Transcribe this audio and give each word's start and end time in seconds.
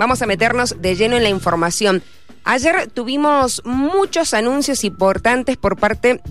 vamos 0.00 0.22
a 0.22 0.26
meternos 0.26 0.76
de 0.80 0.96
lleno 0.96 1.18
en 1.18 1.22
la 1.22 1.28
información. 1.28 2.02
Ayer 2.44 2.90
tuvimos 2.90 3.60
muchos 3.66 4.32
anuncios 4.32 4.82
importantes 4.82 5.58
por 5.58 5.76
parte 5.76 6.22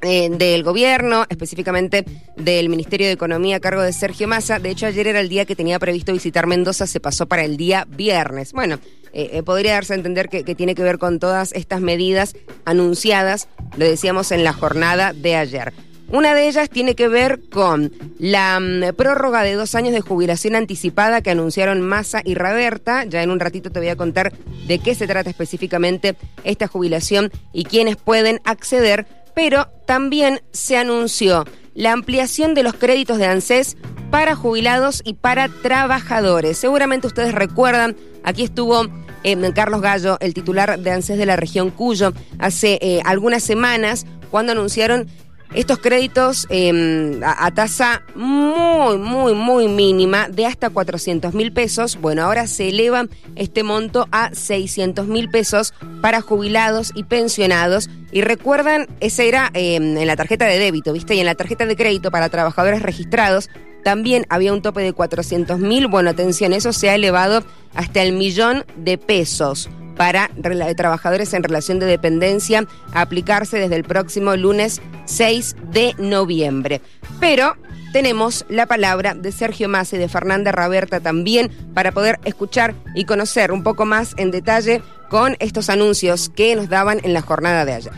eh, 0.00 0.30
del 0.30 0.62
gobierno, 0.62 1.26
específicamente 1.28 2.06
del 2.36 2.70
Ministerio 2.70 3.06
de 3.06 3.12
Economía 3.12 3.56
a 3.56 3.60
cargo 3.60 3.82
de 3.82 3.92
Sergio 3.92 4.28
Massa. 4.28 4.58
De 4.58 4.70
hecho, 4.70 4.86
ayer 4.86 5.06
era 5.06 5.20
el 5.20 5.28
día 5.28 5.44
que 5.44 5.54
tenía 5.54 5.78
previsto 5.78 6.14
visitar 6.14 6.46
Mendoza, 6.46 6.86
se 6.86 7.00
pasó 7.00 7.26
para 7.26 7.44
el 7.44 7.58
día 7.58 7.86
viernes. 7.86 8.54
Bueno, 8.54 8.78
eh, 9.12 9.28
eh, 9.34 9.42
podría 9.42 9.74
darse 9.74 9.92
a 9.92 9.96
entender 9.96 10.30
que, 10.30 10.42
que, 10.42 10.54
tiene 10.54 10.74
que 10.74 10.82
ver 10.82 10.96
con 10.96 11.18
todas 11.18 11.52
estas 11.52 11.82
medidas 11.82 12.34
anunciadas, 12.64 13.48
lo 13.76 13.84
decíamos 13.84 14.32
en 14.32 14.42
la 14.42 14.54
jornada 14.54 15.12
de 15.12 15.36
ayer. 15.36 15.74
Una 16.10 16.34
de 16.34 16.48
ellas 16.48 16.70
tiene 16.70 16.94
que 16.94 17.06
ver 17.06 17.40
con 17.50 17.92
la 18.18 18.58
mm, 18.58 18.94
prórroga 18.96 19.42
de 19.42 19.52
dos 19.52 19.74
años 19.74 19.92
de 19.92 20.00
jubilación 20.00 20.54
anticipada 20.54 21.20
que 21.20 21.30
anunciaron 21.30 21.82
Massa 21.82 22.22
y 22.24 22.34
Raberta. 22.34 23.04
Ya 23.04 23.22
en 23.22 23.30
un 23.30 23.40
ratito 23.40 23.70
te 23.70 23.78
voy 23.78 23.88
a 23.88 23.96
contar 23.96 24.32
de 24.66 24.78
qué 24.78 24.94
se 24.94 25.06
trata 25.06 25.28
específicamente 25.28 26.16
esta 26.44 26.66
jubilación 26.66 27.30
y 27.52 27.64
quiénes 27.64 27.96
pueden 27.96 28.40
acceder. 28.44 29.06
Pero 29.34 29.68
también 29.86 30.40
se 30.50 30.78
anunció 30.78 31.44
la 31.74 31.92
ampliación 31.92 32.54
de 32.54 32.62
los 32.62 32.74
créditos 32.74 33.18
de 33.18 33.26
ANSES 33.26 33.76
para 34.10 34.34
jubilados 34.34 35.02
y 35.04 35.12
para 35.12 35.48
trabajadores. 35.48 36.56
Seguramente 36.56 37.06
ustedes 37.06 37.34
recuerdan, 37.34 37.96
aquí 38.24 38.44
estuvo 38.44 38.86
eh, 39.24 39.52
Carlos 39.54 39.82
Gallo, 39.82 40.16
el 40.20 40.32
titular 40.32 40.78
de 40.78 40.90
ANSES 40.90 41.18
de 41.18 41.26
la 41.26 41.36
región 41.36 41.70
Cuyo, 41.70 42.14
hace 42.38 42.78
eh, 42.80 43.02
algunas 43.04 43.42
semanas 43.42 44.06
cuando 44.30 44.52
anunciaron 44.52 45.06
estos 45.54 45.78
créditos 45.78 46.46
em, 46.50 47.20
a, 47.24 47.50
tasa 47.52 48.02
muy, 48.14 48.98
muy, 48.98 49.34
muy 49.34 49.68
mínima 49.68 50.28
de 50.28 50.46
hasta 50.46 50.70
400 50.70 51.34
mil 51.34 51.52
pesos. 51.52 51.98
Bueno, 52.00 52.22
ahora 52.22 52.46
se 52.46 52.68
eleva 52.68 53.06
este 53.36 53.62
monto 53.62 54.08
a 54.12 54.34
600 54.34 55.06
mil 55.06 55.30
pesos 55.30 55.74
para 56.02 56.20
jubilados 56.20 56.92
y 56.94 57.04
pensionados. 57.04 57.88
Y 58.12 58.22
recuerdan, 58.22 58.86
ese 59.00 59.28
era 59.28 59.50
em, 59.54 59.96
en 59.96 60.06
la 60.06 60.16
tarjeta 60.16 60.46
de 60.46 60.58
débito, 60.58 60.92
¿viste? 60.92 61.14
Y 61.14 61.20
en 61.20 61.26
la 61.26 61.34
tarjeta 61.34 61.66
de 61.66 61.76
crédito 61.76 62.10
para 62.10 62.28
trabajadores 62.28 62.82
registrados 62.82 63.50
también 63.84 64.26
había 64.28 64.52
un 64.52 64.60
tope 64.60 64.82
de 64.82 64.92
400 64.92 65.58
mil. 65.60 65.88
Bueno, 65.88 66.10
atención, 66.10 66.52
eso 66.52 66.72
se 66.72 66.90
ha 66.90 66.94
elevado 66.94 67.42
hasta 67.74 68.02
el 68.02 68.12
millón 68.12 68.64
de 68.76 68.98
pesos 68.98 69.70
para 69.98 70.30
trabajadores 70.76 71.34
en 71.34 71.42
relación 71.42 71.80
de 71.80 71.86
dependencia 71.86 72.66
aplicarse 72.94 73.58
desde 73.58 73.76
el 73.76 73.84
próximo 73.84 74.36
lunes 74.36 74.80
6 75.06 75.56
de 75.72 75.94
noviembre. 75.98 76.80
Pero 77.20 77.56
tenemos 77.92 78.46
la 78.48 78.66
palabra 78.66 79.14
de 79.14 79.32
Sergio 79.32 79.68
Massa 79.68 79.96
y 79.96 79.98
de 79.98 80.08
Fernanda 80.08 80.52
Raberta 80.52 81.00
también 81.00 81.50
para 81.74 81.90
poder 81.90 82.20
escuchar 82.24 82.74
y 82.94 83.06
conocer 83.06 83.50
un 83.50 83.64
poco 83.64 83.86
más 83.86 84.14
en 84.18 84.30
detalle 84.30 84.82
con 85.10 85.36
estos 85.40 85.68
anuncios 85.68 86.28
que 86.28 86.54
nos 86.54 86.68
daban 86.68 87.00
en 87.02 87.12
la 87.12 87.22
jornada 87.22 87.64
de 87.64 87.72
ayer. 87.72 87.92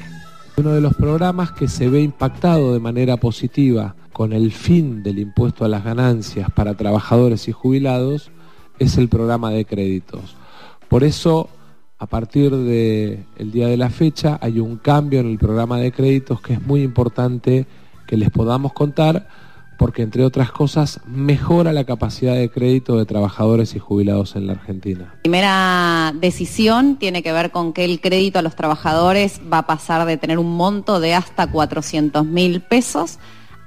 Uno 0.56 0.72
de 0.72 0.80
los 0.80 0.94
programas 0.94 1.52
que 1.52 1.68
se 1.68 1.88
ve 1.88 2.00
impactado 2.00 2.72
de 2.72 2.80
manera 2.80 3.18
positiva 3.18 3.94
con 4.14 4.32
el 4.32 4.52
fin 4.52 5.02
del 5.02 5.18
impuesto 5.18 5.66
a 5.66 5.68
las 5.68 5.84
ganancias 5.84 6.50
para 6.50 6.74
trabajadores 6.74 7.46
y 7.48 7.52
jubilados 7.52 8.30
es 8.78 8.96
el 8.96 9.08
programa 9.08 9.50
de 9.50 9.66
créditos. 9.66 10.36
Por 10.88 11.04
eso 11.04 11.50
a 12.00 12.06
partir 12.06 12.50
del 12.50 13.52
día 13.52 13.68
de 13.68 13.76
la 13.76 13.90
fecha 13.90 14.38
hay 14.40 14.58
un 14.58 14.78
cambio 14.78 15.20
en 15.20 15.30
el 15.30 15.38
programa 15.38 15.78
de 15.78 15.92
créditos 15.92 16.40
que 16.40 16.54
es 16.54 16.62
muy 16.62 16.82
importante 16.82 17.66
que 18.06 18.16
les 18.16 18.30
podamos 18.30 18.72
contar 18.72 19.28
porque 19.76 20.00
entre 20.00 20.24
otras 20.24 20.50
cosas 20.50 21.00
mejora 21.06 21.74
la 21.74 21.84
capacidad 21.84 22.34
de 22.34 22.50
crédito 22.50 22.96
de 22.96 23.04
trabajadores 23.04 23.74
y 23.74 23.78
jubilados 23.78 24.34
en 24.34 24.46
la 24.46 24.54
Argentina. 24.54 25.12
La 25.16 25.22
primera 25.22 26.14
decisión 26.18 26.96
tiene 26.96 27.22
que 27.22 27.32
ver 27.32 27.50
con 27.50 27.74
que 27.74 27.84
el 27.84 28.00
crédito 28.00 28.38
a 28.38 28.42
los 28.42 28.56
trabajadores 28.56 29.42
va 29.52 29.58
a 29.58 29.66
pasar 29.66 30.06
de 30.06 30.16
tener 30.16 30.38
un 30.38 30.56
monto 30.56 31.00
de 31.00 31.14
hasta 31.14 31.50
400 31.50 32.24
mil 32.24 32.62
pesos 32.62 33.18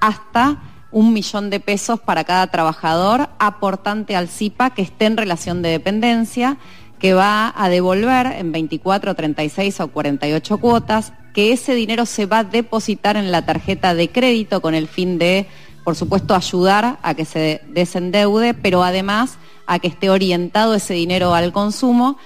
hasta 0.01 0.59
un 0.91 1.13
millón 1.13 1.49
de 1.51 1.59
pesos 1.59 1.99
para 1.99 2.23
cada 2.23 2.47
trabajador 2.47 3.29
aportante 3.39 4.15
al 4.15 4.27
CIPA 4.27 4.71
que 4.71 4.81
esté 4.81 5.05
en 5.05 5.17
relación 5.17 5.61
de 5.61 5.69
dependencia 5.69 6.57
que 7.03 7.13
va 7.13 7.53
a 7.57 7.67
devolver 7.67 8.27
en 8.27 8.53
24, 8.53 9.13
36 9.13 9.81
o 9.81 9.89
48 9.89 10.57
cuotas, 10.57 11.11
que 11.33 11.51
ese 11.51 11.75
dinero 11.75 12.05
se 12.05 12.25
va 12.25 12.39
a 12.39 12.43
depositar 12.45 13.17
en 13.17 13.29
la 13.29 13.45
tarjeta 13.45 13.93
de 13.93 14.07
crédito 14.07 14.61
con 14.61 14.73
el 14.73 14.87
fin 14.87 15.17
de, 15.17 15.45
por 15.83 15.97
supuesto, 15.97 16.33
ayudar 16.33 16.99
a 17.03 17.13
que 17.13 17.25
se 17.25 17.59
desendeude, 17.67 18.53
pero 18.53 18.83
además 18.83 19.37
a 19.67 19.79
que 19.79 19.89
esté 19.89 20.09
orientado 20.09 20.75
ese 20.75 20.93
dinero 20.93 21.33
al 21.33 21.51
consumo 21.51 22.17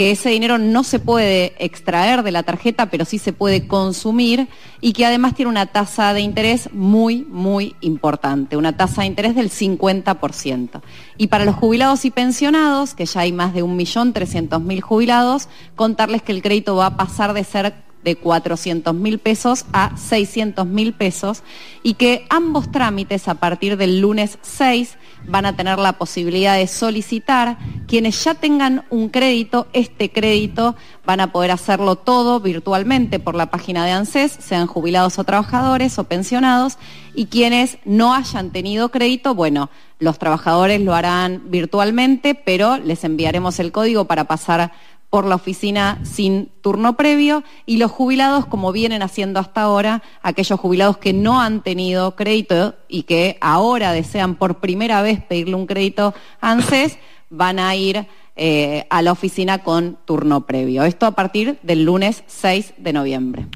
que 0.00 0.12
ese 0.12 0.30
dinero 0.30 0.56
no 0.56 0.82
se 0.82 0.98
puede 0.98 1.52
extraer 1.62 2.22
de 2.22 2.30
la 2.30 2.42
tarjeta, 2.42 2.86
pero 2.86 3.04
sí 3.04 3.18
se 3.18 3.34
puede 3.34 3.66
consumir 3.66 4.48
y 4.80 4.94
que 4.94 5.04
además 5.04 5.34
tiene 5.34 5.50
una 5.50 5.66
tasa 5.66 6.14
de 6.14 6.22
interés 6.22 6.72
muy, 6.72 7.26
muy 7.28 7.76
importante, 7.82 8.56
una 8.56 8.74
tasa 8.74 9.02
de 9.02 9.08
interés 9.08 9.34
del 9.34 9.50
50%. 9.50 10.80
Y 11.18 11.26
para 11.26 11.44
los 11.44 11.54
jubilados 11.54 12.06
y 12.06 12.10
pensionados, 12.10 12.94
que 12.94 13.04
ya 13.04 13.20
hay 13.20 13.32
más 13.32 13.52
de 13.52 13.62
1.300.000 13.62 14.80
jubilados, 14.80 15.50
contarles 15.76 16.22
que 16.22 16.32
el 16.32 16.40
crédito 16.40 16.76
va 16.76 16.86
a 16.86 16.96
pasar 16.96 17.34
de 17.34 17.44
ser 17.44 17.89
de 18.04 18.16
400 18.16 18.94
mil 18.94 19.18
pesos 19.18 19.66
a 19.72 19.96
600 19.96 20.66
mil 20.66 20.92
pesos 20.92 21.42
y 21.82 21.94
que 21.94 22.26
ambos 22.30 22.70
trámites 22.72 23.28
a 23.28 23.34
partir 23.34 23.76
del 23.76 24.00
lunes 24.00 24.38
6 24.42 24.96
van 25.26 25.46
a 25.46 25.56
tener 25.56 25.78
la 25.78 25.94
posibilidad 25.94 26.56
de 26.56 26.66
solicitar. 26.66 27.58
Quienes 27.86 28.22
ya 28.24 28.34
tengan 28.34 28.84
un 28.90 29.08
crédito, 29.08 29.66
este 29.72 30.10
crédito 30.10 30.76
van 31.04 31.20
a 31.20 31.32
poder 31.32 31.50
hacerlo 31.50 31.96
todo 31.96 32.40
virtualmente 32.40 33.18
por 33.18 33.34
la 33.34 33.50
página 33.50 33.84
de 33.84 33.92
ANSES, 33.92 34.32
sean 34.40 34.66
jubilados 34.66 35.18
o 35.18 35.24
trabajadores 35.24 35.98
o 35.98 36.04
pensionados, 36.04 36.78
y 37.14 37.26
quienes 37.26 37.78
no 37.84 38.14
hayan 38.14 38.50
tenido 38.50 38.90
crédito, 38.90 39.34
bueno, 39.34 39.70
los 39.98 40.18
trabajadores 40.18 40.80
lo 40.80 40.94
harán 40.94 41.50
virtualmente, 41.50 42.34
pero 42.34 42.78
les 42.78 43.04
enviaremos 43.04 43.58
el 43.58 43.72
código 43.72 44.06
para 44.06 44.24
pasar 44.24 44.72
por 45.10 45.26
la 45.26 45.34
oficina 45.34 46.00
sin 46.04 46.50
turno 46.60 46.96
previo 46.96 47.42
y 47.66 47.76
los 47.76 47.90
jubilados, 47.90 48.46
como 48.46 48.70
vienen 48.70 49.02
haciendo 49.02 49.40
hasta 49.40 49.62
ahora, 49.62 50.02
aquellos 50.22 50.58
jubilados 50.58 50.98
que 50.98 51.12
no 51.12 51.40
han 51.40 51.62
tenido 51.62 52.14
crédito 52.14 52.74
y 52.88 53.02
que 53.02 53.36
ahora 53.40 53.92
desean 53.92 54.36
por 54.36 54.60
primera 54.60 55.02
vez 55.02 55.20
pedirle 55.20 55.56
un 55.56 55.66
crédito 55.66 56.14
a 56.40 56.52
ANSES, 56.52 56.98
van 57.28 57.58
a 57.58 57.74
ir 57.74 58.06
eh, 58.36 58.86
a 58.88 59.02
la 59.02 59.12
oficina 59.12 59.64
con 59.64 59.98
turno 60.04 60.46
previo. 60.46 60.84
Esto 60.84 61.06
a 61.06 61.10
partir 61.10 61.58
del 61.62 61.84
lunes 61.84 62.22
6 62.28 62.74
de 62.78 62.92
noviembre. 62.92 63.46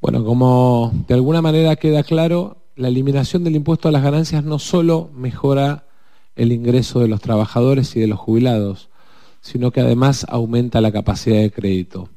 Bueno, 0.00 0.24
como 0.24 0.92
de 1.06 1.14
alguna 1.14 1.40
manera 1.40 1.76
queda 1.76 2.02
claro, 2.02 2.58
la 2.74 2.88
eliminación 2.88 3.44
del 3.44 3.56
impuesto 3.56 3.88
a 3.88 3.92
las 3.92 4.02
ganancias 4.02 4.44
no 4.44 4.58
solo 4.58 5.10
mejora 5.14 5.86
el 6.36 6.52
ingreso 6.52 7.00
de 7.00 7.08
los 7.08 7.20
trabajadores 7.20 7.96
y 7.96 8.00
de 8.00 8.06
los 8.06 8.18
jubilados, 8.18 8.87
sino 9.40 9.70
que 9.70 9.80
además 9.80 10.26
aumenta 10.28 10.80
la 10.80 10.92
capacidad 10.92 11.40
de 11.40 11.50
crédito. 11.50 12.08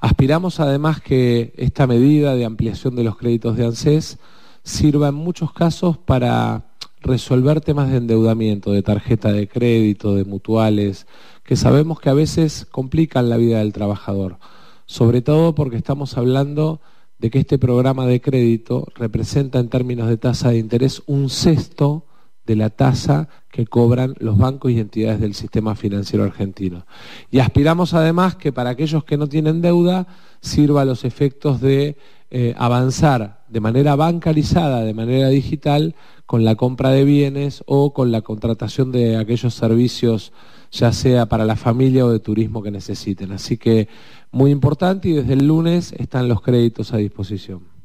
Aspiramos 0.00 0.60
además 0.60 1.00
que 1.00 1.52
esta 1.56 1.86
medida 1.86 2.34
de 2.34 2.44
ampliación 2.44 2.96
de 2.96 3.04
los 3.04 3.16
créditos 3.16 3.56
de 3.56 3.66
ANSES 3.66 4.18
sirva 4.62 5.08
en 5.08 5.14
muchos 5.14 5.52
casos 5.52 5.98
para 5.98 6.64
resolver 7.00 7.60
temas 7.60 7.90
de 7.90 7.98
endeudamiento, 7.98 8.72
de 8.72 8.82
tarjeta 8.82 9.32
de 9.32 9.48
crédito, 9.48 10.14
de 10.14 10.24
mutuales, 10.24 11.06
que 11.44 11.56
sabemos 11.56 12.00
que 12.00 12.10
a 12.10 12.14
veces 12.14 12.66
complican 12.70 13.28
la 13.28 13.36
vida 13.36 13.58
del 13.58 13.72
trabajador, 13.72 14.38
sobre 14.86 15.22
todo 15.22 15.54
porque 15.54 15.76
estamos 15.76 16.16
hablando 16.16 16.80
de 17.18 17.30
que 17.30 17.38
este 17.38 17.58
programa 17.58 18.06
de 18.06 18.20
crédito 18.20 18.86
representa 18.94 19.58
en 19.58 19.68
términos 19.68 20.08
de 20.08 20.16
tasa 20.16 20.50
de 20.50 20.58
interés 20.58 21.02
un 21.06 21.28
sexto 21.28 22.04
de 22.46 22.56
la 22.56 22.70
tasa 22.70 23.28
que 23.50 23.66
cobran 23.66 24.14
los 24.18 24.38
bancos 24.38 24.70
y 24.70 24.80
entidades 24.80 25.20
del 25.20 25.34
sistema 25.34 25.74
financiero 25.74 26.24
argentino. 26.24 26.86
Y 27.30 27.38
aspiramos 27.40 27.94
además 27.94 28.36
que 28.36 28.52
para 28.52 28.70
aquellos 28.70 29.04
que 29.04 29.16
no 29.16 29.28
tienen 29.28 29.60
deuda 29.60 30.06
sirva 30.40 30.82
a 30.82 30.84
los 30.84 31.04
efectos 31.04 31.60
de 31.60 31.96
eh, 32.30 32.54
avanzar 32.56 33.44
de 33.48 33.60
manera 33.60 33.96
bancarizada, 33.96 34.84
de 34.84 34.94
manera 34.94 35.28
digital, 35.28 35.94
con 36.26 36.44
la 36.44 36.54
compra 36.54 36.90
de 36.90 37.04
bienes 37.04 37.64
o 37.66 37.92
con 37.92 38.12
la 38.12 38.22
contratación 38.22 38.92
de 38.92 39.16
aquellos 39.16 39.52
servicios, 39.54 40.32
ya 40.70 40.92
sea 40.92 41.26
para 41.26 41.44
la 41.44 41.56
familia 41.56 42.06
o 42.06 42.10
de 42.10 42.20
turismo 42.20 42.62
que 42.62 42.70
necesiten. 42.70 43.32
Así 43.32 43.56
que 43.56 43.88
muy 44.30 44.52
importante 44.52 45.08
y 45.08 45.12
desde 45.14 45.32
el 45.32 45.48
lunes 45.48 45.92
están 45.98 46.28
los 46.28 46.40
créditos 46.40 46.92
a 46.92 46.98
disposición. 46.98 47.79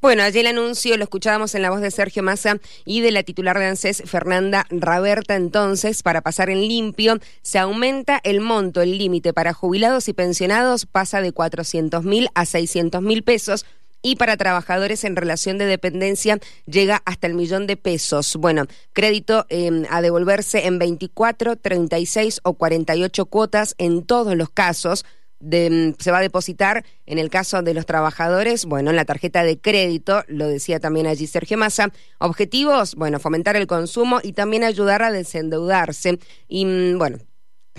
Bueno, 0.00 0.22
allí 0.22 0.38
el 0.38 0.46
anuncio 0.46 0.96
lo 0.96 1.04
escuchábamos 1.04 1.54
en 1.54 1.60
la 1.60 1.68
voz 1.68 1.82
de 1.82 1.90
Sergio 1.90 2.22
Massa 2.22 2.58
y 2.86 3.02
de 3.02 3.10
la 3.10 3.22
titular 3.22 3.58
de 3.58 3.66
ANSES, 3.66 4.04
Fernanda 4.06 4.66
Raberta. 4.70 5.36
Entonces, 5.36 6.02
para 6.02 6.22
pasar 6.22 6.48
en 6.48 6.66
limpio, 6.66 7.18
se 7.42 7.58
aumenta 7.58 8.18
el 8.24 8.40
monto, 8.40 8.80
el 8.80 8.96
límite 8.96 9.34
para 9.34 9.52
jubilados 9.52 10.08
y 10.08 10.14
pensionados 10.14 10.86
pasa 10.86 11.20
de 11.20 11.32
400 11.32 12.02
mil 12.02 12.30
a 12.34 12.46
600 12.46 13.02
mil 13.02 13.22
pesos 13.22 13.66
y 14.00 14.16
para 14.16 14.38
trabajadores 14.38 15.04
en 15.04 15.16
relación 15.16 15.58
de 15.58 15.66
dependencia 15.66 16.38
llega 16.64 17.02
hasta 17.04 17.26
el 17.26 17.34
millón 17.34 17.66
de 17.66 17.76
pesos. 17.76 18.36
Bueno, 18.36 18.64
crédito 18.94 19.44
em, 19.50 19.84
a 19.90 20.00
devolverse 20.00 20.66
en 20.66 20.78
24, 20.78 21.56
36 21.56 22.40
o 22.42 22.54
48 22.54 23.26
cuotas 23.26 23.74
en 23.76 24.04
todos 24.04 24.34
los 24.34 24.48
casos. 24.48 25.04
Em, 25.40 25.94
se 25.98 26.10
va 26.10 26.18
a 26.18 26.22
depositar 26.22 26.84
en 27.06 27.18
el 27.18 27.30
caso 27.30 27.62
de 27.62 27.72
los 27.72 27.86
trabajadores, 27.86 28.66
bueno, 28.66 28.90
en 28.90 28.96
la 28.96 29.06
tarjeta 29.06 29.42
de 29.42 29.58
crédito, 29.58 30.22
lo 30.28 30.46
decía 30.46 30.80
también 30.80 31.06
allí 31.06 31.26
Sergio 31.26 31.56
Massa. 31.56 31.92
Objetivos, 32.18 32.94
bueno, 32.94 33.18
fomentar 33.18 33.56
el 33.56 33.66
consumo 33.66 34.20
y 34.22 34.32
también 34.32 34.64
ayudar 34.64 35.02
a 35.02 35.10
desendeudarse. 35.10 36.18
Y 36.46 36.66
mm, 36.66 36.98
bueno, 36.98 37.18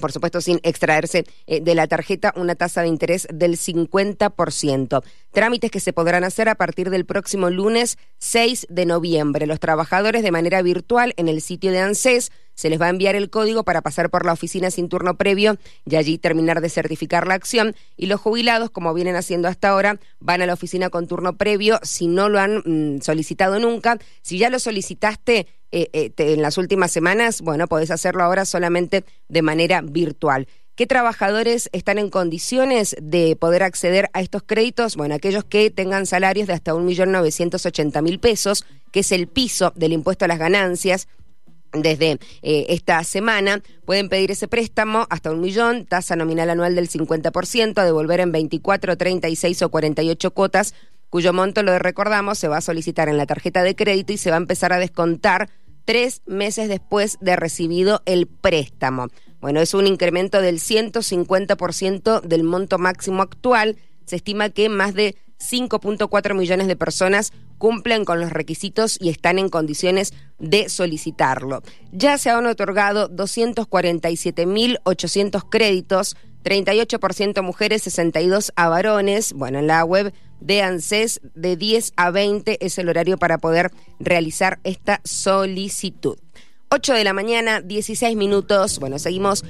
por 0.02 0.12
supuesto 0.12 0.42
sin 0.42 0.60
extraerse 0.64 1.26
eh, 1.46 1.62
de 1.62 1.76
la 1.76 1.88
tarjeta 1.88 2.34
una 2.36 2.56
tasa 2.56 2.82
de 2.82 2.88
interés 2.88 3.28
del 3.32 3.58
50%. 3.58 5.04
Trámites 5.32 5.72
que 5.72 5.80
se 5.80 5.94
podrán 5.94 6.24
hacer 6.24 6.50
a 6.50 6.56
partir 6.56 6.90
del 6.90 7.06
próximo 7.06 7.50
lunes 7.50 7.98
6 8.18 8.68
de 8.70 8.86
noviembre. 8.86 9.46
Los 9.46 9.60
trabajadores 9.60 10.24
de 10.24 10.32
manera 10.32 10.62
virtual 10.62 11.14
en 11.18 11.30
el 11.30 11.42
sitio 11.42 11.72
de 11.72 11.80
ANSES 11.80 12.32
se 12.62 12.70
les 12.70 12.80
va 12.80 12.86
a 12.86 12.90
enviar 12.90 13.16
el 13.16 13.32
código 13.32 13.64
para 13.64 13.82
pasar 13.82 14.12
por 14.12 14.24
la 14.24 14.34
oficina 14.34 14.70
sin 14.70 14.88
turno 14.88 15.18
previo 15.18 15.58
y 15.84 15.96
allí 15.96 16.20
terminar 16.20 16.62
de 16.62 16.70
certificar 16.70 17.26
la 17.26 17.34
acción. 17.34 17.76
Y 17.98 18.06
los 18.06 18.22
jubilados, 18.22 18.70
como 18.70 18.94
vienen 18.94 19.16
haciendo 19.16 19.48
hasta 19.48 19.70
ahora, 19.70 20.00
van 20.20 20.44
a 20.44 20.46
la 20.46 20.54
oficina 20.54 20.92
con 20.92 21.08
turno 21.08 21.38
previo 21.38 21.80
si 21.82 22.06
no 22.06 22.30
lo 22.30 22.40
han 22.40 22.62
mm, 22.64 23.02
solicitado 23.02 23.58
nunca. 23.58 23.98
Si 24.22 24.38
ya 24.38 24.52
lo 24.52 24.60
solicitaste, 24.60 25.48
eh, 25.72 25.90
eh, 25.92 26.12
en 26.18 26.44
las 26.44 26.60
últimas 26.60 26.92
semanas, 26.92 27.42
bueno, 27.42 27.66
podés 27.66 27.90
hacerlo 27.90 28.24
ahora 28.24 28.46
solamente 28.46 29.06
de 29.28 29.42
manera 29.42 29.82
virtual. 29.82 30.48
¿Qué 30.76 30.86
trabajadores 30.86 31.68
están 31.74 31.98
en 31.98 32.12
condiciones 32.12 32.96
de 33.02 33.36
poder 33.36 33.64
acceder 33.64 34.12
a 34.14 34.22
estos 34.22 34.44
créditos? 34.44 34.98
Bueno, 34.98 35.16
aquellos 35.16 35.46
que 35.46 35.72
tengan 35.72 36.06
salarios 36.06 36.46
de 36.46 36.54
hasta 36.54 36.76
1.980.000 36.76 38.20
pesos, 38.20 38.66
que 38.92 39.00
es 39.00 39.12
el 39.12 39.26
piso 39.26 39.74
del 39.76 39.94
impuesto 39.94 40.26
a 40.26 40.28
las 40.28 40.38
ganancias. 40.38 41.08
Desde 41.74 42.20
eh, 42.42 42.66
esta 42.70 43.04
semana 43.04 43.62
pueden 43.86 44.10
pedir 44.10 44.32
ese 44.32 44.48
préstamo 44.48 45.08
hasta 45.10 45.32
un 45.32 45.40
millón, 45.40 45.86
tasa 45.86 46.16
nominal 46.16 46.50
anual 46.50 46.76
del 46.76 46.90
50%, 46.90 47.78
a 47.78 47.86
devolver 47.86 48.20
en 48.20 48.32
24, 48.32 48.98
36 48.98 49.62
o 49.62 49.70
48 49.70 50.32
cuotas, 50.32 50.74
cuyo 51.10 51.34
monto, 51.34 51.64
lo 51.64 51.78
recordamos, 51.78 52.38
se 52.40 52.48
va 52.48 52.58
a 52.58 52.62
solicitar 52.62 53.10
en 53.10 53.18
la 53.18 53.26
tarjeta 53.26 53.64
de 53.64 53.76
crédito 53.76 54.14
y 54.14 54.18
se 54.18 54.30
va 54.30 54.38
a 54.38 54.40
empezar 54.40 54.74
a 54.74 54.80
descontar 54.80 55.50
tres 55.86 56.22
meses 56.26 56.70
después 56.70 57.18
de 57.22 57.36
recibido 57.36 58.02
el 58.06 58.28
préstamo. 58.28 59.08
Bueno, 59.42 59.60
es 59.60 59.74
un 59.74 59.88
incremento 59.88 60.42
del 60.42 60.60
150% 60.60 62.22
del 62.22 62.44
monto 62.44 62.78
máximo 62.78 63.24
actual. 63.24 63.78
Se 64.06 64.16
estima 64.16 64.50
que 64.50 64.70
más 64.70 64.94
de 64.94 65.16
5.4 65.42 66.36
millones 66.36 66.68
de 66.68 66.76
personas 66.76 67.32
cumplen 67.58 68.06
con 68.06 68.20
los 68.20 68.32
requisitos 68.32 68.98
y 69.00 69.10
están 69.10 69.40
en 69.40 69.50
condiciones 69.50 70.14
de 70.40 70.70
solicitarlo. 70.70 71.64
Ya 71.92 72.18
se 72.18 72.30
han 72.30 72.46
otorgado 72.46 73.10
247.800 73.10 75.44
créditos, 75.50 76.16
38% 76.44 77.42
mujeres, 77.44 77.84
62 77.84 78.52
a 78.56 78.70
varones. 78.70 79.34
Bueno, 79.34 79.60
en 79.60 79.68
la 79.68 79.84
web 79.84 80.14
de 80.40 80.62
ANSES 80.62 81.22
de 81.36 81.56
10 81.56 81.94
a 81.96 82.12
20 82.12 82.66
es 82.66 82.78
el 82.78 82.90
horario 82.90 83.18
para 83.18 83.38
poder 83.38 83.72
realizar 84.00 84.60
esta 84.64 85.02
solicitud. 85.04 86.18
8 86.70 86.94
de 86.94 87.04
la 87.04 87.14
mañana, 87.14 87.62
16 87.62 88.16
minutos. 88.16 88.80
Bueno, 88.80 88.98
seguimos 88.98 89.44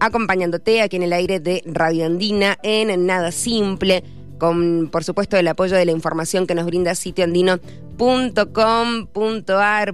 acompañándote 0.00 0.82
aquí 0.82 0.96
en 0.96 1.04
el 1.04 1.12
aire 1.12 1.38
de 1.38 1.62
Radio 1.64 2.06
Andina 2.06 2.58
en 2.62 3.06
Nada 3.06 3.30
Simple, 3.30 4.02
con 4.42 4.88
por 4.90 5.04
supuesto 5.04 5.36
el 5.36 5.46
apoyo 5.46 5.76
de 5.76 5.84
la 5.84 5.92
información 5.92 6.48
que 6.48 6.56
nos 6.56 6.66
brinda 6.66 6.96
sitioandino.com.ar. 6.96 9.90